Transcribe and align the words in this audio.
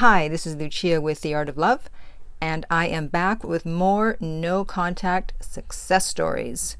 Hi, 0.00 0.28
this 0.28 0.46
is 0.46 0.56
Lucia 0.56 1.00
with 1.00 1.22
The 1.22 1.32
Art 1.32 1.48
of 1.48 1.56
Love, 1.56 1.88
and 2.38 2.66
I 2.70 2.86
am 2.86 3.06
back 3.06 3.42
with 3.42 3.64
more 3.64 4.18
no 4.20 4.62
contact 4.62 5.32
success 5.40 6.04
stories. 6.04 6.76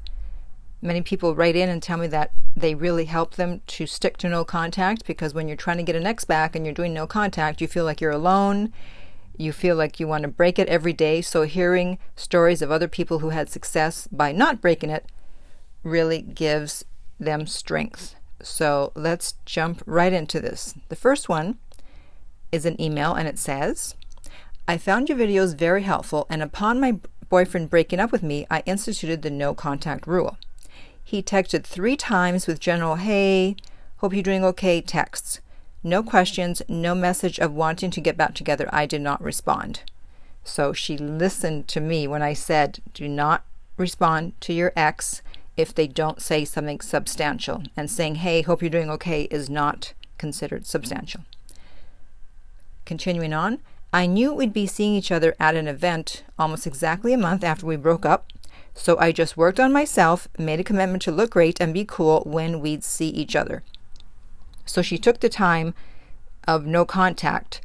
Many 0.83 1.01
people 1.01 1.33
write 1.33 1.55
in 1.55 1.67
and 1.67 1.81
tell 1.81 1.97
me 1.97 2.05
that 2.09 2.29
they 2.55 2.75
really 2.75 3.05
help 3.05 3.33
them 3.33 3.61
to 3.65 3.87
stick 3.87 4.17
to 4.17 4.29
no 4.29 4.45
contact 4.45 5.07
because 5.07 5.33
when 5.33 5.47
you're 5.47 5.57
trying 5.57 5.77
to 5.77 5.83
get 5.83 5.95
an 5.95 6.05
ex 6.05 6.25
back 6.25 6.55
and 6.55 6.63
you're 6.63 6.75
doing 6.75 6.93
no 6.93 7.07
contact, 7.07 7.59
you 7.59 7.67
feel 7.67 7.85
like 7.85 8.01
you're 8.01 8.11
alone. 8.11 8.71
You 9.35 9.51
feel 9.51 9.75
like 9.75 9.99
you 9.99 10.07
want 10.07 10.21
to 10.21 10.27
break 10.27 10.59
it 10.59 10.69
every 10.69 10.93
day. 10.93 11.23
So, 11.23 11.41
hearing 11.41 11.97
stories 12.15 12.61
of 12.61 12.69
other 12.69 12.87
people 12.87 13.17
who 13.17 13.29
had 13.29 13.49
success 13.49 14.07
by 14.11 14.31
not 14.31 14.61
breaking 14.61 14.91
it 14.91 15.07
really 15.81 16.21
gives 16.21 16.85
them 17.19 17.47
strength. 17.47 18.13
So, 18.43 18.91
let's 18.93 19.33
jump 19.43 19.81
right 19.87 20.13
into 20.13 20.39
this. 20.39 20.75
The 20.89 20.95
first 20.95 21.27
one 21.27 21.57
is 22.51 22.65
an 22.65 22.79
email 22.81 23.13
and 23.13 23.27
it 23.27 23.39
says, 23.39 23.95
I 24.67 24.77
found 24.77 25.09
your 25.09 25.17
videos 25.17 25.55
very 25.55 25.83
helpful, 25.83 26.27
and 26.29 26.41
upon 26.41 26.79
my 26.79 26.99
boyfriend 27.29 27.69
breaking 27.69 27.99
up 27.99 28.11
with 28.11 28.23
me, 28.23 28.45
I 28.49 28.63
instituted 28.65 29.21
the 29.21 29.29
no 29.29 29.53
contact 29.53 30.07
rule. 30.07 30.37
He 31.03 31.23
texted 31.23 31.63
three 31.63 31.95
times 31.95 32.47
with 32.47 32.59
general, 32.59 32.95
hey, 32.95 33.55
hope 33.97 34.13
you're 34.13 34.23
doing 34.23 34.43
okay 34.43 34.81
texts. 34.81 35.39
No 35.83 36.03
questions, 36.03 36.61
no 36.67 36.93
message 36.93 37.39
of 37.39 37.53
wanting 37.53 37.91
to 37.91 38.01
get 38.01 38.17
back 38.17 38.33
together. 38.33 38.67
I 38.73 38.85
did 38.85 39.01
not 39.01 39.21
respond. 39.21 39.83
So 40.43 40.73
she 40.73 40.97
listened 40.97 41.67
to 41.69 41.79
me 41.79 42.07
when 42.07 42.21
I 42.21 42.33
said, 42.33 42.79
do 42.93 43.07
not 43.07 43.45
respond 43.77 44.33
to 44.41 44.53
your 44.53 44.73
ex 44.75 45.21
if 45.55 45.73
they 45.73 45.87
don't 45.87 46.21
say 46.21 46.43
something 46.43 46.81
substantial. 46.81 47.63
And 47.77 47.89
saying, 47.89 48.15
hey, 48.15 48.41
hope 48.41 48.61
you're 48.61 48.69
doing 48.69 48.89
okay 48.89 49.23
is 49.31 49.49
not 49.49 49.93
considered 50.17 50.65
substantial. 50.65 51.21
Continuing 52.87 53.33
on, 53.33 53.59
I 53.91 54.05
knew 54.05 54.33
we'd 54.33 54.53
be 54.53 54.65
seeing 54.65 54.95
each 54.95 55.11
other 55.11 55.35
at 55.41 55.55
an 55.55 55.67
event 55.67 56.23
almost 56.39 56.65
exactly 56.65 57.11
a 57.11 57.17
month 57.17 57.43
after 57.43 57.65
we 57.65 57.75
broke 57.75 58.05
up, 58.05 58.27
so 58.73 58.97
I 58.97 59.11
just 59.11 59.35
worked 59.35 59.59
on 59.59 59.73
myself, 59.73 60.29
made 60.39 60.61
a 60.61 60.63
commitment 60.63 61.01
to 61.01 61.11
look 61.11 61.31
great 61.31 61.59
and 61.59 61.73
be 61.73 61.83
cool 61.83 62.23
when 62.25 62.61
we'd 62.61 62.85
see 62.85 63.09
each 63.09 63.35
other. 63.35 63.61
So 64.65 64.81
she 64.81 64.97
took 64.97 65.19
the 65.19 65.27
time 65.27 65.73
of 66.47 66.65
no 66.65 66.85
contact 66.85 67.59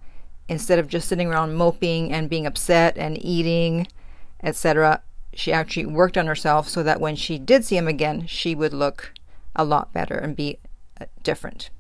instead 0.49 0.81
of 0.81 0.89
just 0.89 1.07
sitting 1.07 1.29
around 1.29 1.55
moping 1.55 2.13
and 2.13 2.29
being 2.29 2.45
upset 2.45 2.99
and 2.99 3.17
eating, 3.25 3.87
etc. 4.43 5.03
She 5.35 5.53
actually 5.53 5.87
worked 5.87 6.19
on 6.19 6.27
herself 6.27 6.69
so 6.69 6.83
that 6.83 7.01
when 7.01 7.15
she 7.15 7.39
did 7.39 7.65
see 7.65 7.77
him 7.77 7.87
again, 7.87 8.27
she 8.27 8.57
would 8.57 8.75
look 8.75 9.13
a 9.55 9.65
lot 9.65 9.93
better 9.93 10.17
and 10.17 10.35
be 10.35 10.59
uh, 11.01 11.07
different. 11.23 11.71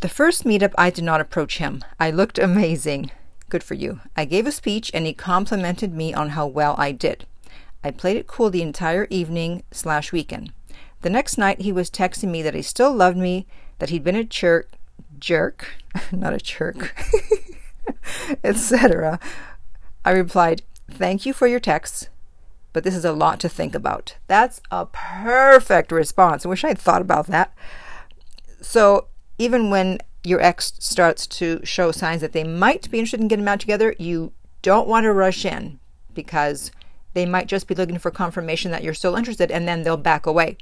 The 0.00 0.08
first 0.08 0.44
meetup, 0.44 0.72
I 0.78 0.88
did 0.88 1.04
not 1.04 1.20
approach 1.20 1.58
him. 1.58 1.84
I 1.98 2.10
looked 2.10 2.38
amazing. 2.38 3.10
Good 3.50 3.62
for 3.62 3.74
you. 3.74 4.00
I 4.16 4.24
gave 4.24 4.46
a 4.46 4.52
speech 4.52 4.90
and 4.94 5.04
he 5.04 5.12
complimented 5.12 5.92
me 5.92 6.14
on 6.14 6.30
how 6.30 6.46
well 6.46 6.74
I 6.78 6.92
did. 6.92 7.26
I 7.84 7.90
played 7.90 8.16
it 8.16 8.26
cool 8.26 8.48
the 8.48 8.62
entire 8.62 9.06
evening 9.10 9.62
slash 9.70 10.10
weekend. 10.10 10.52
The 11.02 11.10
next 11.10 11.36
night, 11.36 11.60
he 11.60 11.72
was 11.72 11.90
texting 11.90 12.30
me 12.30 12.40
that 12.42 12.54
he 12.54 12.62
still 12.62 12.94
loved 12.94 13.18
me, 13.18 13.46
that 13.78 13.90
he'd 13.90 14.04
been 14.04 14.16
a 14.16 14.24
jerk, 14.24 14.70
jerk, 15.18 15.68
not 16.12 16.32
a 16.32 16.38
jerk, 16.38 16.94
etc. 18.44 19.20
I 20.04 20.10
replied, 20.12 20.62
Thank 20.90 21.26
you 21.26 21.34
for 21.34 21.46
your 21.46 21.60
texts, 21.60 22.08
but 22.72 22.84
this 22.84 22.94
is 22.94 23.04
a 23.04 23.12
lot 23.12 23.38
to 23.40 23.48
think 23.50 23.74
about. 23.74 24.16
That's 24.28 24.62
a 24.70 24.86
perfect 24.86 25.92
response. 25.92 26.44
I 26.44 26.48
wish 26.48 26.64
I'd 26.64 26.78
thought 26.78 27.02
about 27.02 27.26
that. 27.26 27.54
So 28.60 29.06
even 29.40 29.70
when 29.70 29.98
your 30.22 30.40
ex 30.42 30.74
starts 30.78 31.26
to 31.26 31.64
show 31.64 31.90
signs 31.90 32.20
that 32.20 32.32
they 32.32 32.44
might 32.44 32.90
be 32.90 32.98
interested 32.98 33.20
in 33.20 33.28
getting 33.28 33.44
back 33.44 33.58
together, 33.58 33.94
you 33.98 34.32
don't 34.60 34.86
want 34.86 35.04
to 35.04 35.12
rush 35.12 35.46
in 35.46 35.80
because 36.12 36.70
they 37.14 37.24
might 37.24 37.46
just 37.46 37.66
be 37.66 37.74
looking 37.74 37.98
for 37.98 38.10
confirmation 38.10 38.70
that 38.70 38.84
you're 38.84 38.92
still 38.92 39.16
interested 39.16 39.50
and 39.50 39.66
then 39.66 39.82
they'll 39.82 39.96
back 39.96 40.26
away. 40.26 40.58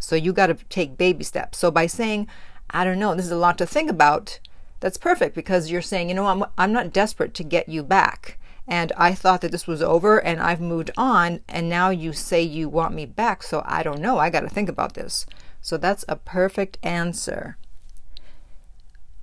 So 0.00 0.16
you 0.16 0.32
got 0.32 0.48
to 0.48 0.54
take 0.54 0.98
baby 0.98 1.22
steps. 1.22 1.58
So 1.58 1.70
by 1.70 1.86
saying, 1.86 2.26
I 2.70 2.84
don't 2.84 2.98
know, 2.98 3.14
this 3.14 3.26
is 3.26 3.30
a 3.30 3.36
lot 3.36 3.56
to 3.58 3.66
think 3.66 3.88
about, 3.88 4.40
that's 4.80 4.96
perfect 4.96 5.36
because 5.36 5.70
you're 5.70 5.80
saying, 5.80 6.08
you 6.08 6.16
know, 6.16 6.26
I'm, 6.26 6.44
I'm 6.58 6.72
not 6.72 6.92
desperate 6.92 7.34
to 7.34 7.44
get 7.44 7.68
you 7.68 7.84
back. 7.84 8.36
And 8.66 8.92
I 8.96 9.14
thought 9.14 9.42
that 9.42 9.52
this 9.52 9.68
was 9.68 9.80
over 9.80 10.18
and 10.18 10.40
I've 10.40 10.60
moved 10.60 10.90
on. 10.96 11.40
And 11.48 11.68
now 11.68 11.90
you 11.90 12.12
say 12.12 12.42
you 12.42 12.68
want 12.68 12.94
me 12.94 13.06
back. 13.06 13.44
So 13.44 13.62
I 13.64 13.84
don't 13.84 14.00
know. 14.00 14.18
I 14.18 14.28
got 14.28 14.40
to 14.40 14.48
think 14.48 14.68
about 14.68 14.94
this. 14.94 15.24
So 15.60 15.76
that's 15.76 16.04
a 16.08 16.16
perfect 16.16 16.78
answer. 16.82 17.56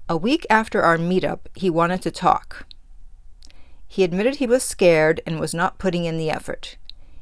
A 0.10 0.16
week 0.16 0.46
after 0.50 0.82
our 0.82 0.98
meetup, 0.98 1.40
he 1.56 1.70
wanted 1.70 2.02
to 2.04 2.12
talk. 2.12 2.66
He 3.88 4.04
admitted 4.04 4.36
he 4.36 4.48
was 4.48 4.64
scared 4.64 5.22
and 5.26 5.40
was 5.40 5.54
not 5.54 5.80
putting 5.80 6.06
in 6.06 6.18
the 6.18 6.30
effort. 6.30 6.78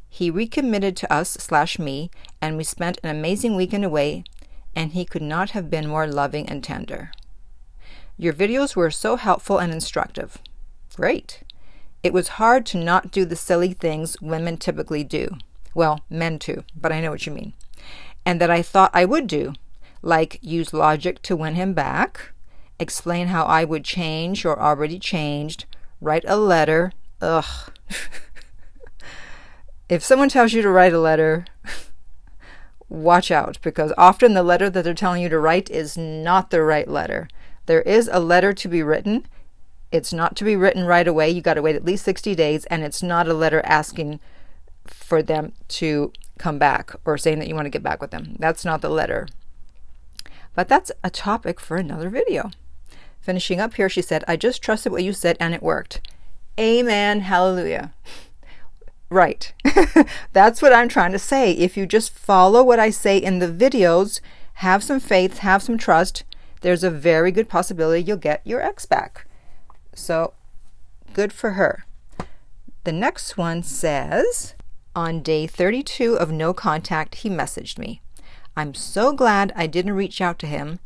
He 0.09 0.30
recommitted 0.30 0.96
to 0.98 1.14
us 1.14 1.31
slash 1.31 1.78
me, 1.78 2.09
and 2.42 2.58
we 2.58 2.64
spent 2.64 3.00
an 3.03 3.09
amazing 3.09 3.56
weekend 3.56 3.84
away, 3.84 4.24
and 4.76 4.92
he 4.92 5.06
could 5.06 5.22
not 5.22 5.52
have 5.52 5.70
been 5.70 5.88
more 5.88 6.08
loving 6.08 6.47
and 6.47 6.64
tender. 6.64 7.12
Your 8.18 8.34
videos 8.34 8.76
were 8.76 8.92
so 8.92 9.16
helpful 9.16 9.58
and 9.58 9.74
instructive. 9.74 10.38
Great. 10.96 11.42
It 12.03 12.14
was 12.14 12.38
hard 12.40 12.66
to 12.68 12.78
not 12.78 13.12
do 13.12 13.26
the 13.26 13.36
silly 13.36 13.74
things 13.74 14.22
women 14.22 14.58
typically 14.58 15.03
do. 15.03 15.38
Well, 15.74 16.02
men 16.09 16.40
too, 16.40 16.64
but 16.80 16.92
I 16.92 17.02
know 17.02 17.12
what 17.12 17.26
you 17.26 17.34
mean. 17.34 17.53
And 18.25 18.41
that 18.41 18.50
I 18.50 18.62
thought 18.62 18.91
I 18.94 19.06
would 19.06 19.28
do, 19.28 19.53
like 20.02 20.40
use 20.41 20.74
logic 20.74 21.22
to 21.24 21.36
win 21.36 21.56
him 21.56 21.74
back, 21.74 22.31
explain 22.80 23.28
how 23.28 23.46
I 23.46 23.63
would 23.63 23.84
change 23.84 24.46
or 24.46 24.59
already 24.59 25.00
changed, 25.00 25.66
write 26.02 26.25
a 26.28 26.38
letter. 26.38 26.91
Ugh. 27.22 27.46
if 29.90 30.03
someone 30.03 30.30
tells 30.30 30.53
you 30.53 30.62
to 30.62 30.69
write 30.69 30.94
a 30.94 31.00
letter, 31.00 31.46
watch 32.90 33.31
out 33.31 33.58
because 33.62 33.94
often 33.97 34.34
the 34.34 34.44
letter 34.44 34.69
that 34.69 34.84
they're 34.84 34.94
telling 34.94 35.22
you 35.22 35.30
to 35.30 35.40
write 35.40 35.69
is 35.69 35.97
not 35.97 36.50
the 36.50 36.62
right 36.62 36.88
letter. 36.88 37.28
There 37.66 37.81
is 37.81 38.09
a 38.12 38.19
letter 38.19 38.53
to 38.53 38.68
be 38.68 38.84
written. 38.84 39.25
It's 39.91 40.14
not 40.14 40.35
to 40.38 40.44
be 40.44 40.56
written 40.56 40.85
right 40.85 41.08
away. 41.08 41.30
You 41.30 41.41
got 41.41 41.56
to 41.56 41.62
wait 41.62 41.75
at 41.75 41.85
least 41.85 42.06
60 42.06 42.35
days, 42.35 42.66
and 42.66 42.84
it's 42.84 43.02
not 43.02 43.28
a 43.28 43.34
letter 43.34 43.62
asking 43.66 44.19
for 44.85 45.24
them 45.24 45.53
to 45.68 46.12
come 46.38 46.57
back 46.57 46.96
or 47.06 47.18
saying 47.18 47.40
that 47.40 47.47
you 47.47 47.56
want 47.56 47.66
to 47.66 47.72
get 47.72 47.84
back 47.84 48.01
with 48.01 48.12
them. 48.12 48.35
That's 48.40 48.66
not 48.66 48.81
the 48.81 48.90
letter. 48.90 49.28
But 50.53 50.68
that's 50.68 50.91
a 51.03 51.09
topic 51.09 51.59
for 51.59 51.78
another 51.78 52.09
video. 52.09 52.51
Finishing 53.22 53.59
up 53.59 53.73
here, 53.73 53.90
she 53.90 54.01
said, 54.01 54.23
I 54.28 54.35
just 54.35 54.62
trusted 54.62 54.91
what 54.91 55.03
you 55.03 55.12
said 55.12 55.38
and 55.40 55.53
it 55.53 55.63
worked. 55.63 56.01
Amen. 56.59 57.22
Hallelujah. 57.22 57.94
Right. 59.09 59.53
That's 60.34 60.62
what 60.62 60.73
I'm 60.73 60.88
trying 60.88 61.12
to 61.12 61.19
say. 61.19 61.51
If 61.51 61.78
you 61.78 61.85
just 61.85 62.12
follow 62.12 62.63
what 62.63 62.79
I 62.79 62.90
say 62.90 63.17
in 63.17 63.40
the 63.40 63.47
videos, 63.47 64.19
have 64.56 64.84
some 64.84 65.00
faith, 65.00 65.40
have 65.40 65.62
some 65.62 65.78
trust, 65.78 66.23
there's 66.62 66.84
a 66.84 66.90
very 66.90 67.31
good 67.31 67.50
possibility 67.50 68.03
you'll 68.03 68.17
get 68.17 68.41
your 68.46 68.62
ex 68.62 68.85
back. 68.85 69.28
So, 69.94 70.34
good 71.13 71.31
for 71.31 71.52
her. 71.52 71.85
The 72.84 72.91
next 72.91 73.38
one 73.38 73.63
says, 73.63 74.56
on 74.95 75.22
day 75.22 75.45
32 75.45 76.17
of 76.17 76.31
no 76.31 76.53
contact, 76.53 77.16
he 77.16 77.29
messaged 77.29 77.78
me. 77.78 78.01
I'm 78.56 78.73
so 78.73 79.11
glad 79.11 79.51
I 79.56 79.67
didn't 79.67 79.94
reach 79.94 80.22
out 80.22 80.39
to 80.39 80.47
him 80.47 80.79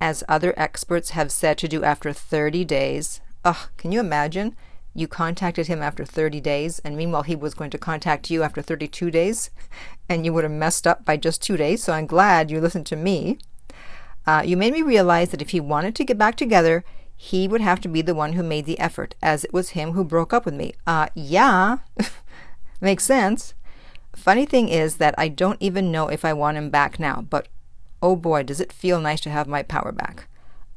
as 0.00 0.22
other 0.28 0.54
experts 0.56 1.10
have 1.10 1.32
said 1.32 1.58
to 1.58 1.68
do 1.68 1.82
after 1.82 2.12
30 2.12 2.64
days. 2.64 3.20
Ugh, 3.44 3.68
can 3.76 3.90
you 3.90 4.00
imagine? 4.00 4.54
You 4.94 5.08
contacted 5.08 5.66
him 5.66 5.82
after 5.82 6.04
30 6.04 6.40
days, 6.40 6.78
and 6.80 6.96
meanwhile, 6.96 7.22
he 7.22 7.36
was 7.36 7.54
going 7.54 7.70
to 7.70 7.78
contact 7.78 8.30
you 8.30 8.42
after 8.42 8.62
32 8.62 9.10
days, 9.10 9.50
and 10.08 10.24
you 10.24 10.32
would 10.32 10.44
have 10.44 10.52
messed 10.52 10.86
up 10.86 11.04
by 11.04 11.16
just 11.16 11.42
two 11.42 11.56
days. 11.56 11.82
So 11.82 11.92
I'm 11.92 12.06
glad 12.06 12.50
you 12.50 12.60
listened 12.60 12.86
to 12.86 12.96
me. 12.96 13.38
Uh, 14.26 14.42
you 14.44 14.56
made 14.56 14.72
me 14.72 14.82
realize 14.82 15.30
that 15.30 15.42
if 15.42 15.50
he 15.50 15.60
wanted 15.60 15.94
to 15.96 16.04
get 16.04 16.18
back 16.18 16.36
together, 16.36 16.84
he 17.16 17.48
would 17.48 17.60
have 17.60 17.80
to 17.80 17.88
be 17.88 18.02
the 18.02 18.14
one 18.14 18.34
who 18.34 18.42
made 18.42 18.64
the 18.64 18.78
effort, 18.78 19.14
as 19.20 19.44
it 19.44 19.52
was 19.52 19.70
him 19.70 19.92
who 19.92 20.04
broke 20.04 20.32
up 20.32 20.44
with 20.44 20.54
me. 20.54 20.74
Uh, 20.86 21.08
yeah, 21.14 21.78
makes 22.80 23.04
sense. 23.04 23.54
Funny 24.14 24.46
thing 24.46 24.68
is 24.68 24.96
that 24.96 25.14
I 25.18 25.28
don't 25.28 25.60
even 25.60 25.92
know 25.92 26.08
if 26.08 26.24
I 26.24 26.32
want 26.32 26.56
him 26.56 26.70
back 26.70 26.98
now, 26.98 27.24
but 27.28 27.48
Oh 28.00 28.14
boy, 28.14 28.44
does 28.44 28.60
it 28.60 28.72
feel 28.72 29.00
nice 29.00 29.20
to 29.22 29.30
have 29.30 29.48
my 29.48 29.62
power 29.62 29.92
back. 29.92 30.28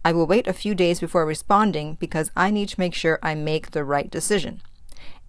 I 0.03 0.12
will 0.12 0.25
wait 0.25 0.48
a 0.48 0.53
few 0.53 0.74
days 0.74 1.00
before 1.00 1.25
responding 1.25 1.98
because 2.00 2.31
I 2.36 2.50
need 2.50 2.69
to 2.69 2.80
make 2.80 2.95
sure 2.95 3.19
I 3.21 3.36
make 3.36 3.71
the 3.71 3.83
right 3.83 4.09
decision. 4.09 4.62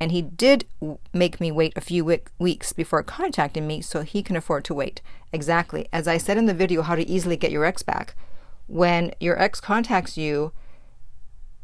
And 0.00 0.10
he 0.10 0.22
did 0.22 0.64
make 1.12 1.40
me 1.40 1.52
wait 1.52 1.74
a 1.76 1.82
few 1.82 2.18
weeks 2.38 2.72
before 2.72 3.02
contacting 3.02 3.66
me 3.66 3.82
so 3.82 4.02
he 4.02 4.22
can 4.22 4.36
afford 4.36 4.64
to 4.64 4.74
wait. 4.74 5.02
Exactly. 5.32 5.86
As 5.92 6.08
I 6.08 6.16
said 6.16 6.38
in 6.38 6.46
the 6.46 6.54
video, 6.54 6.82
how 6.82 6.94
to 6.94 7.06
easily 7.06 7.36
get 7.36 7.52
your 7.52 7.64
ex 7.64 7.82
back. 7.82 8.14
When 8.66 9.12
your 9.20 9.40
ex 9.40 9.60
contacts 9.60 10.16
you, 10.16 10.52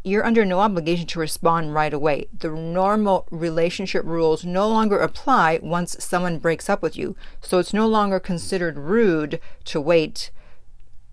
you're 0.09 0.25
under 0.25 0.45
no 0.45 0.61
obligation 0.61 1.07
to 1.07 1.21
respond 1.21 1.75
right 1.75 1.93
away. 1.93 2.29
The 2.37 2.51
normal 2.51 3.27
relationship 3.31 4.05
rules 4.05 4.45
no 4.45 4.69
longer 4.69 4.99
apply 4.99 5.61
once 5.63 5.97
someone 5.99 6.39
breaks 6.39 6.69
up 6.69 6.83
with 6.83 6.97
you. 6.97 7.17
So 7.41 7.59
it's 7.59 7.75
no 7.75 7.87
longer 7.87 8.19
considered 8.19 8.79
rude 8.79 9.41
to 9.67 9.81
wait 9.81 10.31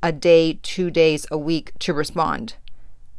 a 0.01 0.12
day, 0.12 0.59
two 0.62 0.89
days, 0.92 1.25
a 1.31 1.38
week 1.38 1.71
to 1.80 1.94
respond. 1.94 2.56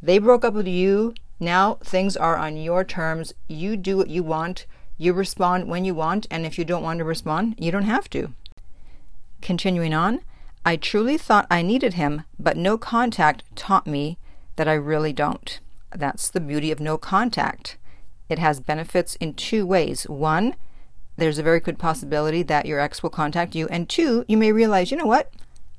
They 0.01 0.19
broke 0.19 0.45
up 0.45 0.53
with 0.53 0.67
you. 0.67 1.13
Now 1.39 1.75
things 1.83 2.17
are 2.17 2.37
on 2.37 2.57
your 2.57 2.83
terms. 2.83 3.33
You 3.47 3.77
do 3.77 3.97
what 3.97 4.09
you 4.09 4.23
want. 4.23 4.65
You 4.97 5.13
respond 5.13 5.67
when 5.67 5.85
you 5.85 5.93
want. 5.93 6.27
And 6.31 6.45
if 6.45 6.57
you 6.57 6.65
don't 6.65 6.83
want 6.83 6.99
to 6.99 7.05
respond, 7.05 7.55
you 7.57 7.71
don't 7.71 7.83
have 7.83 8.09
to. 8.11 8.33
Continuing 9.41 9.93
on, 9.93 10.21
I 10.65 10.75
truly 10.75 11.17
thought 11.17 11.47
I 11.49 11.61
needed 11.61 11.93
him, 11.93 12.23
but 12.39 12.57
no 12.57 12.77
contact 12.77 13.43
taught 13.55 13.87
me 13.87 14.17
that 14.55 14.67
I 14.67 14.73
really 14.73 15.13
don't. 15.13 15.59
That's 15.95 16.29
the 16.29 16.39
beauty 16.39 16.71
of 16.71 16.79
no 16.79 16.97
contact. 16.97 17.77
It 18.29 18.39
has 18.39 18.59
benefits 18.59 19.15
in 19.15 19.33
two 19.33 19.65
ways. 19.65 20.03
One, 20.03 20.55
there's 21.15 21.37
a 21.37 21.43
very 21.43 21.59
good 21.59 21.79
possibility 21.79 22.43
that 22.43 22.65
your 22.65 22.79
ex 22.79 23.01
will 23.01 23.09
contact 23.09 23.55
you. 23.55 23.67
And 23.69 23.89
two, 23.89 24.25
you 24.27 24.37
may 24.37 24.51
realize, 24.51 24.91
you 24.91 24.97
know 24.97 25.05
what? 25.05 25.31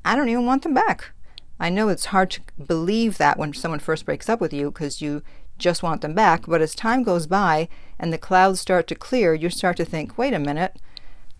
I 0.04 0.16
don't 0.16 0.28
even 0.28 0.46
want 0.46 0.62
them 0.62 0.74
back. 0.74 1.12
I 1.60 1.70
know 1.70 1.88
it's 1.88 2.06
hard 2.06 2.30
to 2.32 2.40
believe 2.64 3.18
that 3.18 3.38
when 3.38 3.52
someone 3.52 3.80
first 3.80 4.04
breaks 4.04 4.28
up 4.28 4.40
with 4.40 4.52
you 4.52 4.70
because 4.70 5.02
you 5.02 5.22
just 5.58 5.82
want 5.82 6.02
them 6.02 6.14
back, 6.14 6.46
but 6.46 6.62
as 6.62 6.74
time 6.74 7.02
goes 7.02 7.26
by 7.26 7.68
and 7.98 8.12
the 8.12 8.18
clouds 8.18 8.60
start 8.60 8.86
to 8.86 8.94
clear, 8.94 9.34
you 9.34 9.50
start 9.50 9.76
to 9.78 9.84
think, 9.84 10.16
wait 10.16 10.32
a 10.32 10.38
minute, 10.38 10.76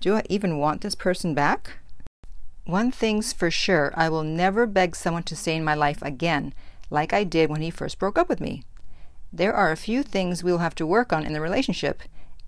do 0.00 0.16
I 0.16 0.24
even 0.28 0.58
want 0.58 0.80
this 0.80 0.96
person 0.96 1.34
back? 1.34 1.78
One 2.64 2.90
thing's 2.90 3.32
for 3.32 3.50
sure 3.50 3.92
I 3.96 4.08
will 4.08 4.24
never 4.24 4.66
beg 4.66 4.96
someone 4.96 5.22
to 5.24 5.36
stay 5.36 5.54
in 5.56 5.64
my 5.64 5.74
life 5.74 6.02
again, 6.02 6.52
like 6.90 7.12
I 7.12 7.25
did 7.25 7.50
when 7.50 7.62
he 7.62 7.70
first 7.70 7.99
broke 7.99 8.19
up 8.19 8.29
with 8.29 8.40
me. 8.40 8.64
There 9.32 9.52
are 9.52 9.70
a 9.70 9.76
few 9.76 10.02
things 10.02 10.43
we'll 10.43 10.58
have 10.58 10.75
to 10.76 10.87
work 10.87 11.12
on 11.12 11.26
in 11.26 11.32
the 11.32 11.40
relationship, 11.40 12.02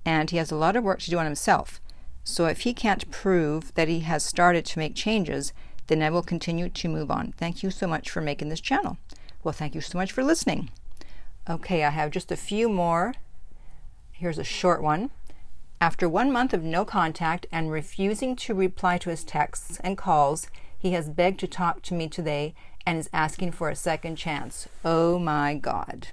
and 0.04 0.30
he 0.30 0.38
has 0.38 0.50
a 0.50 0.56
lot 0.56 0.76
of 0.76 0.84
work 0.84 1.00
to 1.00 1.10
do 1.10 1.18
on 1.18 1.26
himself. 1.26 1.80
So 2.24 2.46
if 2.46 2.60
he 2.60 2.72
can't 2.72 3.10
prove 3.10 3.74
that 3.74 3.88
he 3.88 4.00
has 4.00 4.24
started 4.24 4.64
to 4.66 4.78
make 4.78 4.94
changes, 4.94 5.52
then 5.88 6.02
I 6.02 6.10
will 6.10 6.22
continue 6.22 6.68
to 6.68 6.88
move 6.88 7.10
on. 7.10 7.32
Thank 7.36 7.62
you 7.62 7.70
so 7.70 7.86
much 7.86 8.08
for 8.08 8.20
making 8.20 8.48
this 8.48 8.60
channel. 8.60 8.98
Well, 9.42 9.52
thank 9.52 9.74
you 9.74 9.80
so 9.80 9.98
much 9.98 10.12
for 10.12 10.22
listening. 10.22 10.70
Okay, 11.48 11.84
I 11.84 11.90
have 11.90 12.10
just 12.10 12.30
a 12.30 12.36
few 12.36 12.68
more. 12.68 13.14
Here's 14.12 14.38
a 14.38 14.44
short 14.44 14.82
one. 14.82 15.10
After 15.80 16.08
one 16.08 16.30
month 16.30 16.52
of 16.52 16.62
no 16.62 16.84
contact 16.84 17.46
and 17.50 17.70
refusing 17.70 18.36
to 18.36 18.54
reply 18.54 18.98
to 18.98 19.10
his 19.10 19.24
texts 19.24 19.80
and 19.82 19.96
calls, 19.96 20.46
he 20.78 20.92
has 20.92 21.08
begged 21.08 21.40
to 21.40 21.46
talk 21.46 21.82
to 21.82 21.94
me 21.94 22.06
today 22.06 22.54
and 22.86 22.98
is 22.98 23.10
asking 23.12 23.52
for 23.52 23.68
a 23.68 23.76
second 23.76 24.16
chance. 24.16 24.68
Oh 24.84 25.18
my 25.18 25.54
God. 25.54 26.08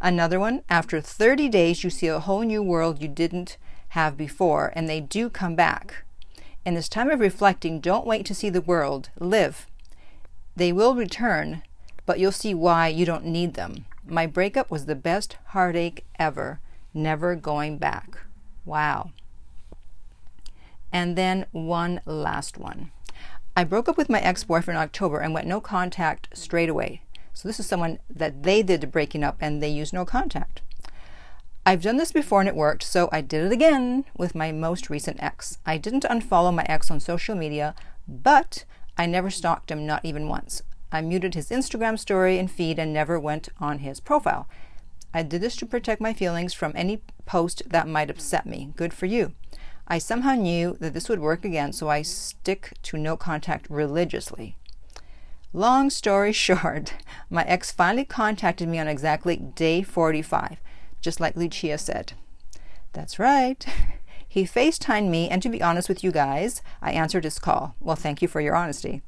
Another 0.00 0.38
one, 0.38 0.62
after 0.68 1.00
30 1.00 1.48
days, 1.48 1.82
you 1.82 1.90
see 1.90 2.08
a 2.08 2.20
whole 2.20 2.42
new 2.42 2.62
world 2.62 3.00
you 3.00 3.08
didn't 3.08 3.56
have 3.90 4.16
before, 4.16 4.72
and 4.76 4.88
they 4.88 5.00
do 5.00 5.30
come 5.30 5.54
back. 5.54 6.04
In 6.64 6.74
this 6.74 6.88
time 6.88 7.10
of 7.10 7.20
reflecting, 7.20 7.80
don't 7.80 8.06
wait 8.06 8.26
to 8.26 8.34
see 8.34 8.50
the 8.50 8.60
world, 8.60 9.10
live. 9.18 9.66
They 10.56 10.72
will 10.72 10.94
return, 10.94 11.62
but 12.06 12.18
you'll 12.18 12.32
see 12.32 12.54
why 12.54 12.88
you 12.88 13.06
don't 13.06 13.24
need 13.24 13.54
them. 13.54 13.86
My 14.06 14.26
breakup 14.26 14.70
was 14.70 14.86
the 14.86 14.94
best 14.94 15.38
heartache 15.48 16.04
ever 16.18 16.60
never 16.94 17.34
going 17.34 17.76
back. 17.76 18.18
Wow. 18.64 19.10
And 20.92 21.16
then 21.16 21.46
one 21.50 22.00
last 22.06 22.56
one. 22.56 22.92
I 23.56 23.62
broke 23.62 23.88
up 23.88 23.96
with 23.96 24.10
my 24.10 24.20
ex 24.20 24.42
boyfriend 24.42 24.78
in 24.78 24.82
October 24.82 25.20
and 25.20 25.32
went 25.32 25.46
no 25.46 25.60
contact 25.60 26.28
straight 26.36 26.68
away. 26.68 27.02
So 27.32 27.48
this 27.48 27.60
is 27.60 27.66
someone 27.66 28.00
that 28.10 28.42
they 28.42 28.62
did 28.62 28.80
the 28.80 28.86
breaking 28.86 29.22
up 29.22 29.36
and 29.40 29.62
they 29.62 29.68
used 29.68 29.92
no 29.92 30.04
contact. 30.04 30.60
I've 31.64 31.82
done 31.82 31.96
this 31.96 32.12
before 32.12 32.40
and 32.40 32.48
it 32.48 32.56
worked, 32.56 32.82
so 32.82 33.08
I 33.12 33.20
did 33.20 33.44
it 33.44 33.52
again 33.52 34.04
with 34.16 34.34
my 34.34 34.52
most 34.52 34.90
recent 34.90 35.22
ex. 35.22 35.58
I 35.64 35.78
didn't 35.78 36.04
unfollow 36.04 36.52
my 36.52 36.66
ex 36.68 36.90
on 36.90 37.00
social 37.00 37.34
media, 37.34 37.74
but 38.08 38.64
I 38.98 39.06
never 39.06 39.30
stalked 39.30 39.70
him, 39.70 39.86
not 39.86 40.04
even 40.04 40.28
once. 40.28 40.62
I 40.92 41.00
muted 41.00 41.34
his 41.34 41.50
Instagram 41.50 41.98
story 41.98 42.38
and 42.38 42.50
feed 42.50 42.78
and 42.78 42.92
never 42.92 43.18
went 43.18 43.48
on 43.60 43.78
his 43.78 43.98
profile. 44.00 44.48
I 45.14 45.22
did 45.22 45.40
this 45.40 45.56
to 45.56 45.66
protect 45.66 46.00
my 46.00 46.12
feelings 46.12 46.54
from 46.54 46.72
any 46.74 47.00
post 47.24 47.62
that 47.66 47.88
might 47.88 48.10
upset 48.10 48.46
me. 48.46 48.72
Good 48.76 48.92
for 48.92 49.06
you. 49.06 49.32
I 49.86 49.98
somehow 49.98 50.34
knew 50.34 50.76
that 50.80 50.94
this 50.94 51.08
would 51.08 51.20
work 51.20 51.44
again, 51.44 51.72
so 51.72 51.88
I 51.88 52.02
stick 52.02 52.72
to 52.84 52.96
no 52.96 53.16
contact 53.16 53.68
religiously. 53.68 54.56
Long 55.52 55.90
story 55.90 56.32
short, 56.46 56.94
my 57.30 57.44
ex 57.44 57.70
finally 57.70 58.04
contacted 58.04 58.68
me 58.68 58.78
on 58.78 58.88
exactly 58.88 59.36
day 59.36 59.82
45, 59.82 60.58
just 61.00 61.20
like 61.20 61.36
Lucia 61.36 61.78
said. 61.78 62.14
That's 62.92 63.18
right. 63.18 63.64
He 64.34 64.42
FaceTimed 64.42 65.10
me, 65.10 65.28
and 65.28 65.40
to 65.44 65.48
be 65.48 65.62
honest 65.62 65.88
with 65.88 66.02
you 66.02 66.10
guys, 66.10 66.60
I 66.82 66.90
answered 66.90 67.22
his 67.22 67.38
call. 67.38 67.76
Well, 67.78 67.94
thank 67.94 68.20
you 68.20 68.26
for 68.26 68.40
your 68.40 68.56
honesty. 68.56 69.00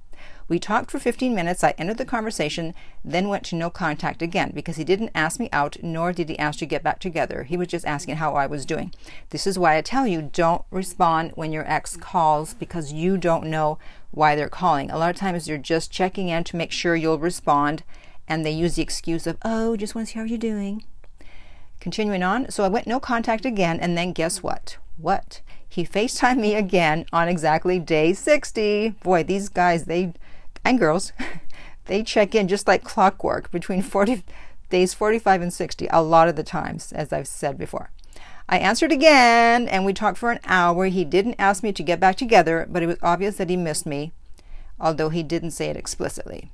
We 0.49 0.61
talked 0.61 0.91
for 0.91 1.01
15 1.01 1.35
minutes. 1.35 1.65
I 1.65 1.75
ended 1.77 1.99
the 1.99 2.05
conversation, 2.05 2.73
then 3.05 3.29
went 3.29 3.45
to 3.47 3.57
no 3.57 3.69
contact 3.69 4.23
again 4.23 4.53
because 4.55 4.77
he 4.77 4.85
didn't 4.85 5.11
ask 5.15 5.41
me 5.41 5.49
out, 5.53 5.77
nor 5.83 6.13
did 6.13 6.29
he 6.29 6.39
ask 6.39 6.61
to 6.61 6.67
get 6.67 6.85
back 6.85 7.01
together. 7.01 7.43
He 7.43 7.57
was 7.57 7.69
just 7.69 7.85
asking 7.85 8.17
how 8.17 8.35
I 8.35 8.47
was 8.47 8.65
doing. 8.65 8.95
This 9.31 9.47
is 9.47 9.59
why 9.59 9.77
I 9.77 9.81
tell 9.81 10.07
you 10.07 10.23
don't 10.23 10.65
respond 10.71 11.33
when 11.35 11.53
your 11.53 11.69
ex 11.69 11.97
calls 11.97 12.55
because 12.55 12.93
you 12.93 13.19
don't 13.19 13.47
know 13.47 13.79
why 14.13 14.37
they're 14.37 14.49
calling. 14.49 14.91
A 14.91 14.99
lot 14.99 15.11
of 15.11 15.17
times 15.17 15.49
you're 15.49 15.59
just 15.59 15.91
checking 15.91 16.29
in 16.29 16.45
to 16.45 16.57
make 16.57 16.71
sure 16.71 16.95
you'll 16.95 17.19
respond, 17.19 17.83
and 18.29 18.47
they 18.47 18.53
use 18.53 18.77
the 18.77 18.83
excuse 18.83 19.27
of, 19.27 19.39
oh, 19.43 19.77
just 19.77 19.95
want 19.95 20.07
to 20.07 20.13
see 20.13 20.19
how 20.19 20.25
you're 20.25 20.39
doing. 20.39 20.85
Continuing 21.81 22.23
on, 22.23 22.51
so 22.51 22.65
I 22.65 22.69
went 22.69 22.87
no 22.87 23.01
contact 23.01 23.45
again, 23.45 23.81
and 23.81 23.99
then 23.99 24.13
guess 24.13 24.43
what? 24.43 24.79
What? 24.97 25.41
He 25.77 25.85
FaceTimed 25.85 26.39
me 26.39 26.55
again 26.55 27.05
on 27.13 27.29
exactly 27.29 27.79
day 27.79 28.15
60. 28.15 28.95
Boy, 29.03 29.23
these 29.23 29.51
guys, 29.51 29.85
they 29.85 30.15
and 30.65 30.79
girls, 30.79 31.13
they 31.85 32.03
check 32.03 32.35
in 32.35 32.49
just 32.49 32.67
like 32.67 32.83
clockwork 32.83 33.51
between 33.51 33.83
40 33.83 34.25
days 34.71 34.95
45 34.95 35.43
and 35.43 35.53
60 35.53 35.87
a 35.91 36.01
lot 36.01 36.29
of 36.29 36.37
the 36.37 36.43
times, 36.43 36.93
as 36.93 37.13
I've 37.13 37.29
said 37.29 37.59
before. 37.59 37.91
I 38.49 38.57
answered 38.57 38.91
again 38.91 39.69
and 39.69 39.85
we 39.85 39.93
talked 39.93 40.17
for 40.17 40.31
an 40.31 40.41
hour. 40.47 40.87
He 40.87 41.05
didn't 41.05 41.37
ask 41.39 41.63
me 41.63 41.75
to 41.75 41.83
get 41.83 42.01
back 42.01 42.17
together, 42.17 42.67
but 42.71 42.83
it 42.83 42.87
was 42.87 42.97
obvious 43.03 43.37
that 43.37 43.51
he 43.51 43.57
missed 43.59 43.85
me, 43.85 44.13
although 44.81 45.11
he 45.11 45.23
didn't 45.23 45.51
say 45.51 45.67
it 45.67 45.77
explicitly. 45.77 46.51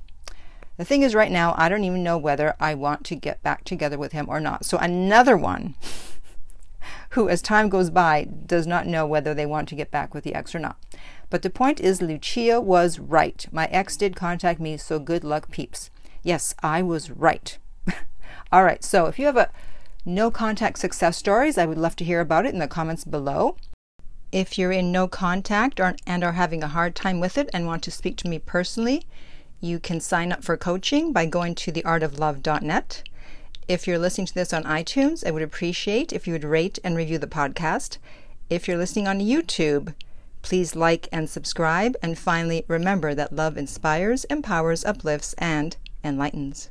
The 0.75 0.83
thing 0.83 1.01
is, 1.01 1.15
right 1.15 1.31
now, 1.31 1.55
I 1.57 1.69
don't 1.69 1.85
even 1.85 2.03
know 2.03 2.17
whether 2.17 2.57
I 2.59 2.73
want 2.73 3.05
to 3.05 3.15
get 3.15 3.41
back 3.41 3.63
together 3.63 3.97
with 3.97 4.11
him 4.11 4.25
or 4.27 4.41
not. 4.41 4.65
So, 4.65 4.77
another 4.79 5.37
one 5.37 5.75
who, 7.13 7.29
as 7.29 7.41
time 7.41 7.69
goes 7.69 7.91
by, 7.91 8.27
does 8.45 8.65
not 8.65 8.87
know 8.87 9.05
whether 9.05 9.33
they 9.33 9.45
want 9.45 9.69
to 9.69 9.75
get 9.75 9.91
back 9.91 10.13
with 10.13 10.23
the 10.23 10.33
ex 10.33 10.55
or 10.55 10.59
not. 10.59 10.77
But 11.29 11.43
the 11.43 11.49
point 11.49 11.79
is, 11.79 12.01
Lucia 12.01 12.59
was 12.59 12.97
right. 12.99 13.45
My 13.51 13.65
ex 13.67 13.95
did 13.95 14.15
contact 14.15 14.59
me, 14.59 14.77
so 14.77 14.97
good 14.97 15.23
luck, 15.23 15.51
peeps. 15.51 15.91
Yes, 16.23 16.55
I 16.63 16.81
was 16.81 17.11
right. 17.11 17.57
All 18.51 18.63
right, 18.63 18.83
so 18.83 19.05
if 19.05 19.19
you 19.19 19.27
have 19.27 19.37
a 19.37 19.51
no 20.05 20.31
contact 20.31 20.79
success 20.79 21.15
stories, 21.15 21.57
I 21.57 21.65
would 21.65 21.77
love 21.77 21.95
to 21.97 22.03
hear 22.03 22.19
about 22.19 22.45
it 22.45 22.53
in 22.53 22.59
the 22.59 22.67
comments 22.67 23.05
below. 23.05 23.57
If 24.31 24.57
you're 24.57 24.71
in 24.71 24.91
no 24.91 25.07
contact 25.07 25.79
or, 25.79 25.95
and 26.07 26.23
are 26.23 26.33
having 26.33 26.63
a 26.63 26.67
hard 26.67 26.95
time 26.95 27.19
with 27.19 27.37
it 27.37 27.49
and 27.53 27.67
want 27.67 27.83
to 27.83 27.91
speak 27.91 28.17
to 28.17 28.27
me 28.27 28.39
personally, 28.39 29.05
you 29.61 29.79
can 29.79 29.99
sign 29.99 30.31
up 30.31 30.43
for 30.43 30.57
coaching 30.57 31.13
by 31.13 31.27
going 31.27 31.53
to 31.55 31.71
theartoflove.net. 31.71 33.03
If 33.67 33.87
you're 33.87 33.99
listening 33.99 34.27
to 34.27 34.33
this 34.33 34.53
on 34.53 34.63
iTunes, 34.63 35.25
I 35.25 35.31
would 35.31 35.43
appreciate 35.43 36.13
if 36.13 36.27
you 36.27 36.33
would 36.33 36.43
rate 36.43 36.79
and 36.83 36.95
review 36.95 37.17
the 37.17 37.27
podcast. 37.27 37.97
If 38.49 38.67
you're 38.67 38.77
listening 38.77 39.07
on 39.07 39.19
YouTube, 39.19 39.93
Please 40.43 40.75
like 40.75 41.07
and 41.11 41.29
subscribe. 41.29 41.95
And 42.03 42.19
finally, 42.19 42.65
remember 42.67 43.15
that 43.15 43.33
love 43.33 43.57
inspires, 43.57 44.25
empowers, 44.25 44.85
uplifts, 44.85 45.33
and 45.37 45.75
enlightens. 46.03 46.69